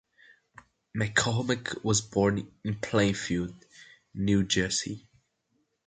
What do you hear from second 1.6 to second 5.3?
was born in Plainfield, New Jersey.